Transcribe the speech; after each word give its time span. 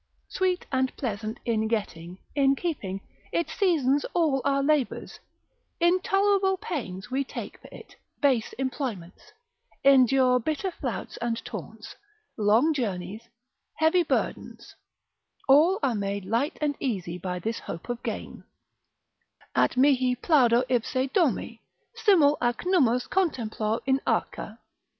Sweet 0.29 0.65
and 0.71 0.97
pleasant 0.97 1.39
in 1.45 1.67
getting, 1.67 2.17
in 2.33 2.55
keeping; 2.55 3.01
it 3.31 3.51
seasons 3.51 4.03
all 4.15 4.41
our 4.43 4.63
labours, 4.63 5.19
intolerable 5.79 6.57
pains 6.57 7.11
we 7.11 7.23
take 7.23 7.59
for 7.61 7.67
it, 7.71 7.95
base 8.19 8.51
employments, 8.53 9.31
endure 9.85 10.39
bitter 10.39 10.71
flouts 10.71 11.17
and 11.17 11.45
taunts, 11.45 11.95
long 12.35 12.73
journeys, 12.73 13.29
heavy 13.75 14.01
burdens, 14.01 14.73
all 15.47 15.77
are 15.83 15.93
made 15.93 16.25
light 16.25 16.57
and 16.61 16.75
easy 16.79 17.19
by 17.19 17.37
this 17.37 17.59
hope 17.59 17.87
of 17.87 18.01
gain: 18.01 18.43
At 19.53 19.77
mihi 19.77 20.15
plaudo 20.15 20.63
ipse 20.67 21.11
domi, 21.13 21.61
simul 21.93 22.39
ac 22.41 22.65
nummos 22.67 23.07
contemplor 23.07 23.81
in 23.85 24.01
arca. 24.07 24.57